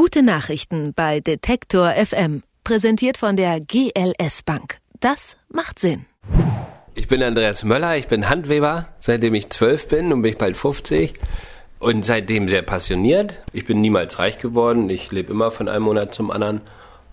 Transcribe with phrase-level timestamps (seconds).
[0.00, 2.44] Gute Nachrichten bei Detektor FM.
[2.62, 4.78] Präsentiert von der GLS Bank.
[5.00, 6.06] Das macht Sinn.
[6.94, 11.14] Ich bin Andreas Möller, ich bin Handweber, seitdem ich zwölf bin und bin bald 50
[11.80, 13.42] und seitdem sehr passioniert.
[13.52, 16.60] Ich bin niemals reich geworden, ich lebe immer von einem Monat zum anderen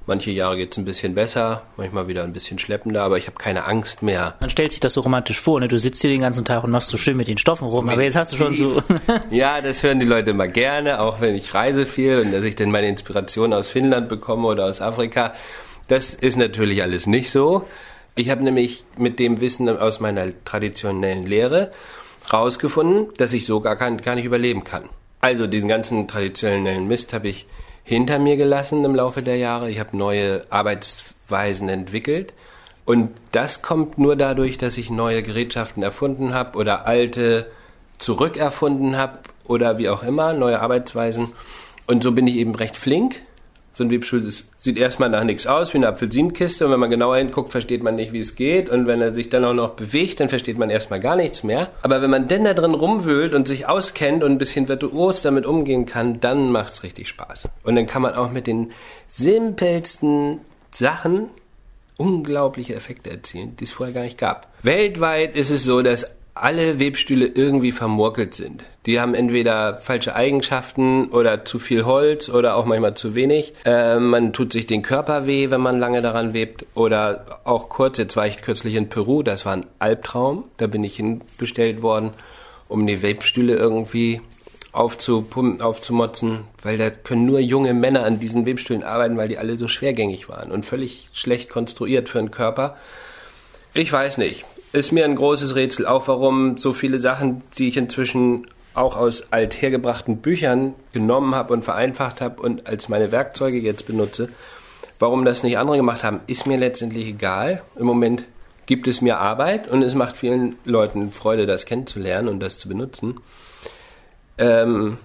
[0.08, 3.38] Manche Jahre geht es ein bisschen besser, manchmal wieder ein bisschen schleppender, aber ich habe
[3.38, 4.36] keine Angst mehr.
[4.40, 5.68] Man stellt sich das so romantisch vor, ne?
[5.68, 7.92] Du sitzt hier den ganzen Tag und machst so schön mit den Stoffen rum, so
[7.92, 8.84] aber jetzt hast du schon so.
[9.32, 12.56] ja, das hören die Leute immer gerne, auch wenn ich reise viel und dass ich
[12.56, 15.34] dann meine Inspiration aus Finnland bekomme oder aus Afrika.
[15.88, 17.66] Das ist natürlich alles nicht so.
[18.14, 21.72] Ich habe nämlich mit dem Wissen aus meiner traditionellen Lehre
[22.32, 24.88] rausgefunden, dass ich so gar, kann, gar nicht überleben kann.
[25.20, 27.48] Also diesen ganzen traditionellen Mist habe ich
[27.86, 29.70] hinter mir gelassen im Laufe der Jahre.
[29.70, 32.34] Ich habe neue Arbeitsweisen entwickelt.
[32.84, 37.50] Und das kommt nur dadurch, dass ich neue Gerätschaften erfunden habe oder alte
[37.98, 41.30] zurückerfunden habe oder wie auch immer, neue Arbeitsweisen.
[41.88, 43.22] Und so bin ich eben recht flink
[43.76, 46.66] so ein Webstuhl sieht erstmal nach nichts aus, wie eine Apfelsinenkiste.
[46.66, 48.70] Und wenn man genauer hinguckt, versteht man nicht, wie es geht.
[48.70, 51.72] Und wenn er sich dann auch noch bewegt, dann versteht man erstmal gar nichts mehr.
[51.82, 55.46] Aber wenn man denn da drin rumwühlt und sich auskennt und ein bisschen virtuos damit
[55.46, 57.50] umgehen kann, dann macht es richtig Spaß.
[57.64, 58.72] Und dann kann man auch mit den
[59.10, 60.40] simpelsten
[60.72, 61.32] Sachen
[61.98, 64.54] unglaubliche Effekte erzielen, die es vorher gar nicht gab.
[64.64, 68.62] Weltweit ist es so, dass alle Webstühle irgendwie vermurkelt sind.
[68.86, 73.54] Die haben entweder falsche Eigenschaften oder zu viel Holz oder auch manchmal zu wenig.
[73.64, 76.66] Äh, man tut sich den Körper weh, wenn man lange daran webt.
[76.76, 80.44] Oder auch kurz, jetzt war ich kürzlich in Peru, das war ein Albtraum.
[80.58, 82.12] Da bin ich hinbestellt worden,
[82.68, 84.20] um die Webstühle irgendwie
[84.74, 89.58] aufzupumpen, aufzumotzen, weil da können nur junge Männer an diesen Webstühlen arbeiten, weil die alle
[89.58, 92.76] so schwergängig waren und völlig schlecht konstruiert für den Körper.
[93.74, 94.46] Ich weiß nicht
[94.76, 99.32] ist mir ein großes Rätsel, auch warum so viele Sachen, die ich inzwischen auch aus
[99.32, 104.30] althergebrachten Büchern genommen habe und vereinfacht habe und als meine Werkzeuge jetzt benutze,
[105.00, 107.64] warum das nicht andere gemacht haben, ist mir letztendlich egal.
[107.78, 108.26] Im Moment
[108.66, 112.68] gibt es mir Arbeit und es macht vielen Leuten Freude, das kennenzulernen und das zu
[112.68, 113.20] benutzen.
[114.38, 114.98] Ähm,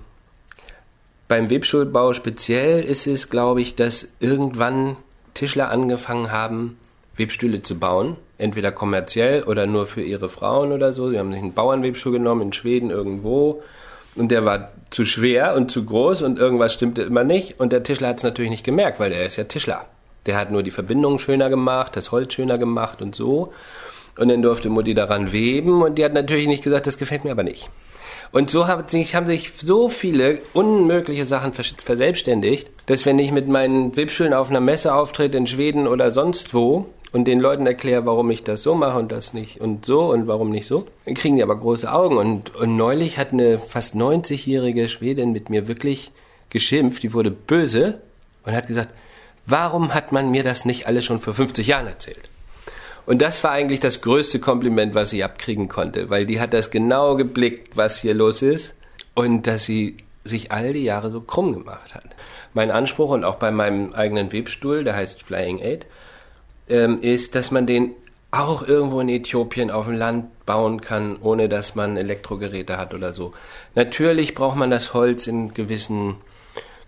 [1.28, 4.96] beim Webschulbau speziell ist es, glaube ich, dass irgendwann
[5.34, 6.76] Tischler angefangen haben,
[7.16, 11.10] Webstühle zu bauen entweder kommerziell oder nur für ihre Frauen oder so.
[11.10, 13.62] Sie haben sich einen Bauernwebstuhl genommen in Schweden irgendwo
[14.16, 17.82] und der war zu schwer und zu groß und irgendwas stimmte immer nicht und der
[17.82, 19.84] Tischler hat es natürlich nicht gemerkt, weil er ist ja Tischler.
[20.26, 23.52] Der hat nur die Verbindung schöner gemacht, das Holz schöner gemacht und so.
[24.18, 27.30] Und dann durfte Mutti daran weben und die hat natürlich nicht gesagt, das gefällt mir
[27.30, 27.70] aber nicht.
[28.32, 33.48] Und so haben sich, haben sich so viele unmögliche Sachen verselbstständigt, dass wenn ich mit
[33.48, 38.06] meinen Webstühlen auf einer Messe auftrete in Schweden oder sonst wo, und den Leuten erkläre,
[38.06, 41.14] warum ich das so mache und das nicht und so und warum nicht so, dann
[41.14, 42.16] kriegen die aber große Augen.
[42.16, 46.12] Und, und neulich hat eine fast 90-jährige Schwedin mit mir wirklich
[46.50, 48.00] geschimpft, die wurde böse
[48.44, 48.90] und hat gesagt,
[49.46, 52.30] warum hat man mir das nicht alles schon vor 50 Jahren erzählt?
[53.06, 56.70] Und das war eigentlich das größte Kompliment, was ich abkriegen konnte, weil die hat das
[56.70, 58.74] genau geblickt, was hier los ist
[59.14, 62.04] und dass sie sich all die Jahre so krumm gemacht hat.
[62.52, 65.86] Mein Anspruch und auch bei meinem eigenen Webstuhl, der heißt Flying Aid,
[66.70, 67.94] ähm, ist, dass man den
[68.30, 73.12] auch irgendwo in Äthiopien auf dem Land bauen kann, ohne dass man Elektrogeräte hat oder
[73.12, 73.32] so.
[73.74, 76.16] Natürlich braucht man das Holz in gewissen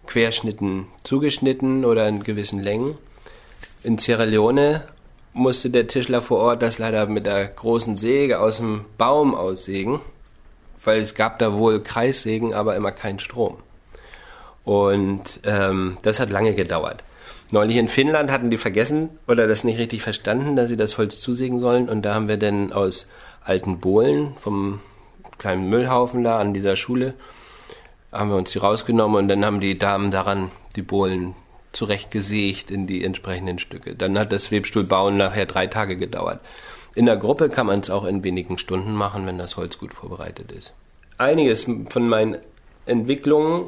[0.07, 2.97] Querschnitten zugeschnitten oder in gewissen Längen.
[3.83, 4.85] In Sierra Leone
[5.33, 10.01] musste der Tischler vor Ort das leider mit der großen Säge aus dem Baum aussägen,
[10.85, 13.57] weil es gab da wohl Kreissägen, aber immer keinen Strom.
[14.65, 17.03] Und ähm, das hat lange gedauert.
[17.53, 21.21] Neulich in Finnland hatten die vergessen oder das nicht richtig verstanden, dass sie das Holz
[21.21, 21.91] zusägen sollen.
[21.91, 23.07] Und da haben wir dann aus
[23.43, 24.81] alten Bohlen vom
[25.37, 27.13] kleinen Müllhaufen da an dieser Schule,
[28.11, 31.35] haben wir uns die rausgenommen und dann haben die Damen daran die Bohlen
[31.73, 33.95] zurechtgesägt in die entsprechenden Stücke.
[33.97, 36.41] Dann hat das Webstuhlbauen nachher drei Tage gedauert.
[36.95, 39.93] In der Gruppe kann man es auch in wenigen Stunden machen, wenn das Holz gut
[39.93, 40.73] vorbereitet ist.
[41.19, 42.39] Einiges von meinen
[42.87, 43.67] Entwicklungen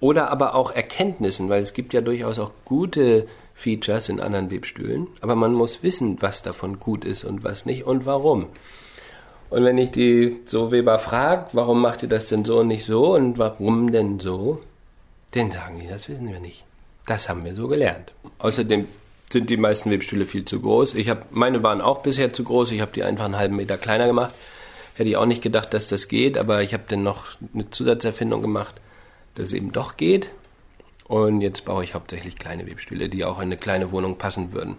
[0.00, 5.08] oder aber auch Erkenntnissen, weil es gibt ja durchaus auch gute Features in anderen Webstühlen,
[5.20, 8.46] aber man muss wissen, was davon gut ist und was nicht und warum.
[9.50, 12.84] Und wenn ich die so Weber frage, warum macht ihr das denn so und nicht
[12.84, 14.62] so und warum denn so,
[15.32, 16.64] dann sagen die, das wissen wir nicht.
[17.06, 18.12] Das haben wir so gelernt.
[18.38, 18.86] Außerdem
[19.30, 20.94] sind die meisten Webstühle viel zu groß.
[20.94, 22.70] Ich habe meine waren auch bisher zu groß.
[22.72, 24.32] Ich habe die einfach einen halben Meter kleiner gemacht.
[24.94, 28.42] Hätte ich auch nicht gedacht, dass das geht, aber ich habe dann noch eine Zusatzerfindung
[28.42, 28.74] gemacht
[29.34, 30.30] dass es eben doch geht.
[31.06, 34.76] Und jetzt baue ich hauptsächlich kleine Webstühle, die auch in eine kleine Wohnung passen würden.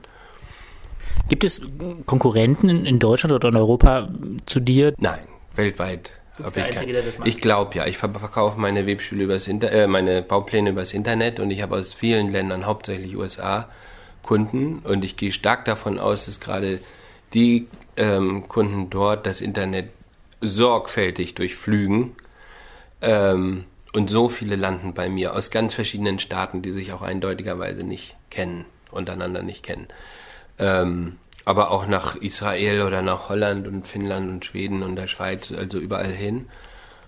[1.27, 1.62] Gibt es
[2.06, 4.09] Konkurrenten in Deutschland oder in Europa
[4.45, 4.94] zu dir?
[4.98, 6.12] Nein, weltweit
[6.56, 7.27] der Einzige, der das macht.
[7.27, 7.86] Ich glaube ja.
[7.86, 11.94] Ich verkaufe meine Webstühle übers Inter äh, meine Baupläne übers Internet und ich habe aus
[11.94, 13.69] vielen Ländern, hauptsächlich USA,
[14.24, 16.80] Kunden und ich gehe stark davon aus, dass gerade
[17.33, 19.89] die ähm, Kunden dort das Internet
[20.42, 22.15] sorgfältig durchflügen.
[23.01, 27.84] Ähm, und so viele landen bei mir aus ganz verschiedenen Staaten, die sich auch eindeutigerweise
[27.84, 29.88] nicht kennen, untereinander nicht kennen.
[30.60, 35.52] Ähm, aber auch nach Israel oder nach Holland und Finnland und Schweden und der Schweiz,
[35.52, 36.48] also überall hin.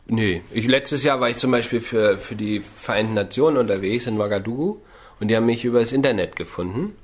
[0.08, 4.20] Nö, ich, letztes Jahr war ich zum Beispiel für, für die Vereinten Nationen unterwegs in
[4.20, 4.82] Ouagadougou
[5.20, 6.96] und die haben mich über das Internet gefunden.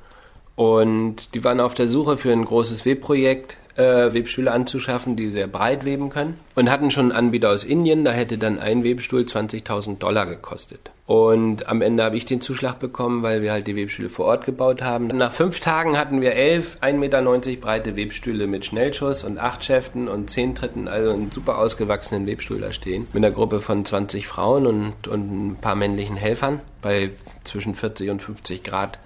[0.56, 5.48] Und die waren auf der Suche für ein großes Webprojekt äh, Webstühle anzuschaffen, die sehr
[5.48, 6.38] breit weben können.
[6.56, 10.92] Und hatten schon einen Anbieter aus Indien, da hätte dann ein Webstuhl 20.000 Dollar gekostet.
[11.06, 14.46] Und am Ende habe ich den Zuschlag bekommen, weil wir halt die Webstühle vor Ort
[14.46, 15.08] gebaut haben.
[15.08, 17.22] Nach fünf Tagen hatten wir elf 1,90 Meter
[17.60, 22.60] breite Webstühle mit Schnellschuss und acht Schäften und zehn Tritten, also einen super ausgewachsenen Webstuhl
[22.60, 23.08] da stehen.
[23.14, 27.10] Mit einer Gruppe von 20 Frauen und, und ein paar männlichen Helfern bei
[27.44, 29.00] zwischen 40 und 50 Grad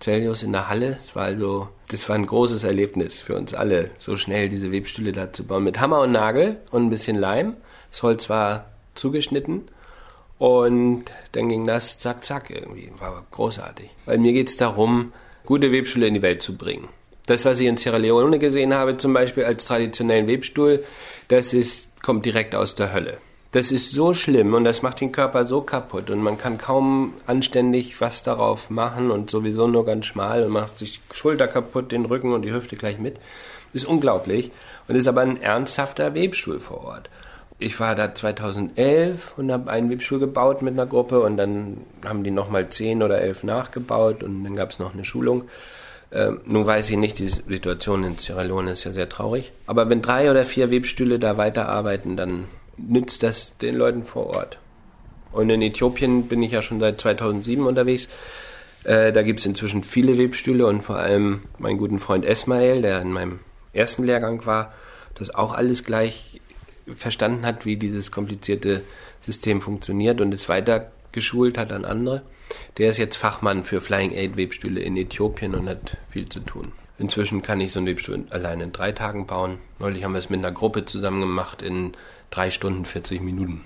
[0.00, 0.96] Celsius in der Halle.
[0.98, 5.12] Es war also, das war ein großes Erlebnis für uns alle, so schnell diese Webstühle
[5.12, 5.64] da zu bauen.
[5.64, 7.56] Mit Hammer und Nagel und ein bisschen Leim.
[7.90, 9.68] Das Holz war zugeschnitten.
[10.38, 12.92] Und dann ging das zack, zack irgendwie.
[13.00, 13.90] War großartig.
[14.04, 15.12] Weil mir geht es darum,
[15.44, 16.88] gute Webstühle in die Welt zu bringen.
[17.26, 20.84] Das, was ich in Sierra Leone gesehen habe, zum Beispiel als traditionellen Webstuhl,
[21.26, 23.18] das ist, kommt direkt aus der Hölle.
[23.50, 27.14] Das ist so schlimm und das macht den Körper so kaputt und man kann kaum
[27.26, 32.04] anständig was darauf machen und sowieso nur ganz schmal und macht sich Schulter kaputt, den
[32.04, 33.16] Rücken und die Hüfte gleich mit.
[33.72, 34.50] Ist unglaublich
[34.86, 37.08] und ist aber ein ernsthafter Webstuhl vor Ort.
[37.58, 42.24] Ich war da 2011 und habe einen Webstuhl gebaut mit einer Gruppe und dann haben
[42.24, 45.44] die nochmal zehn oder elf nachgebaut und dann gab es noch eine Schulung.
[46.12, 49.52] Ähm, nun weiß ich nicht, die Situation in Sierra Leone ist ja sehr traurig.
[49.66, 52.44] Aber wenn drei oder vier Webstühle da weiterarbeiten, dann
[52.78, 54.58] nützt das den Leuten vor Ort.
[55.32, 58.08] Und in Äthiopien bin ich ja schon seit 2007 unterwegs.
[58.84, 63.02] Äh, da gibt es inzwischen viele Webstühle und vor allem meinen guten Freund Esmael, der
[63.02, 63.40] in meinem
[63.72, 64.72] ersten Lehrgang war,
[65.14, 66.40] das auch alles gleich
[66.96, 68.82] verstanden hat, wie dieses komplizierte
[69.20, 72.22] System funktioniert und es weiter geschult hat an andere.
[72.78, 76.72] Der ist jetzt Fachmann für Flying Aid Webstühle in Äthiopien und hat viel zu tun.
[76.98, 79.58] Inzwischen kann ich so einen Webstuhl allein in drei Tagen bauen.
[79.78, 81.92] Neulich haben wir es mit einer Gruppe zusammen gemacht in
[82.30, 83.62] drei Stunden 40 Minuten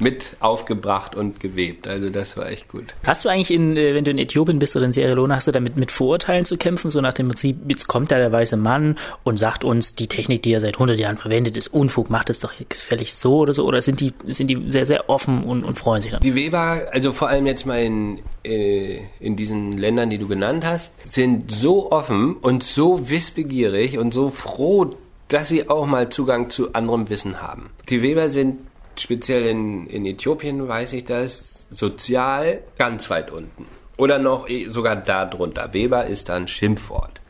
[0.00, 1.86] mit aufgebracht und gewebt.
[1.86, 2.94] Also das war echt gut.
[3.04, 5.46] Hast du eigentlich, in, äh, wenn du in Äthiopien bist oder in Sierra Leone, hast
[5.46, 6.90] du damit mit Vorurteilen zu kämpfen?
[6.90, 10.42] So nach dem Prinzip, jetzt kommt da der weiße Mann und sagt uns, die Technik,
[10.42, 13.66] die er seit 100 Jahren verwendet, ist Unfug, macht es doch gefälligst so oder so?
[13.66, 16.22] Oder sind die, sind die sehr, sehr offen und, und freuen sich dann?
[16.22, 20.64] Die Weber, also vor allem jetzt mal in, äh, in diesen Ländern, die du genannt
[20.64, 24.90] hast, sind so offen und so wissbegierig und so froh,
[25.28, 27.70] dass sie auch mal Zugang zu anderem Wissen haben.
[27.88, 28.58] Die Weber sind
[29.02, 33.66] speziell in, in Äthiopien, weiß ich das, sozial ganz weit unten.
[33.96, 35.72] Oder noch eh, sogar da drunter.
[35.72, 37.20] Weber ist dann Schimpfwort.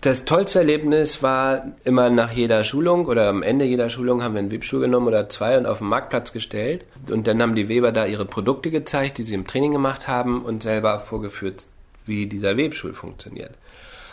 [0.00, 4.38] Das tollste Erlebnis war immer nach jeder Schulung oder am Ende jeder Schulung haben wir
[4.38, 6.86] einen Webstuhl genommen oder zwei und auf den Marktplatz gestellt.
[7.10, 10.42] Und dann haben die Weber da ihre Produkte gezeigt, die sie im Training gemacht haben
[10.42, 11.66] und selber vorgeführt,
[12.06, 13.52] wie dieser Webstuhl funktioniert.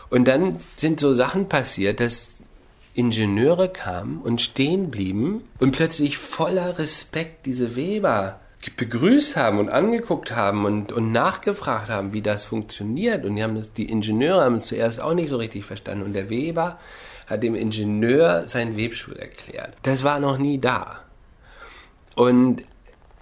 [0.10, 2.32] Und dann sind so Sachen passiert, dass
[2.98, 8.40] Ingenieure kamen und stehen blieben und plötzlich voller Respekt diese Weber
[8.76, 13.24] begrüßt haben und angeguckt haben und, und nachgefragt haben, wie das funktioniert.
[13.24, 16.04] Und die, haben das, die Ingenieure haben es zuerst auch nicht so richtig verstanden.
[16.04, 16.80] Und der Weber
[17.28, 19.74] hat dem Ingenieur seinen Webstuhl erklärt.
[19.84, 21.02] Das war noch nie da.
[22.16, 22.64] Und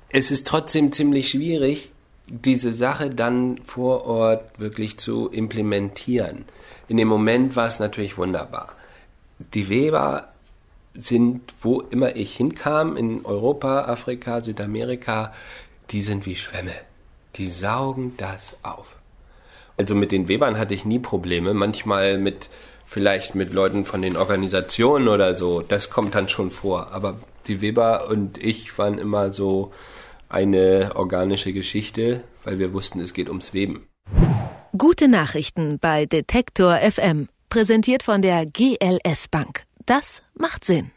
[0.10, 1.92] es ist trotzdem ziemlich schwierig,
[2.28, 6.46] diese Sache dann vor Ort wirklich zu implementieren.
[6.88, 8.76] In dem Moment war es natürlich wunderbar
[9.40, 10.30] die Weber
[10.94, 15.34] sind, wo immer ich hinkam, in Europa, Afrika, Südamerika,
[15.92, 16.74] die sind wie Schwämme.
[17.36, 18.96] Die saugen das auf.
[19.78, 21.54] Also mit den Webern hatte ich nie Probleme.
[21.54, 22.50] Manchmal mit,
[22.86, 25.62] vielleicht mit Leuten von den Organisationen oder so.
[25.62, 26.94] Das kommt dann schon vor.
[26.94, 29.74] Aber die Weber und ich waren immer so
[30.30, 33.86] eine organische Geschichte, weil wir wussten, es geht ums Weben.
[34.78, 39.64] Gute Nachrichten bei Detektor FM präsentiert von der GLS Bank.
[39.86, 40.96] Das macht Sinn.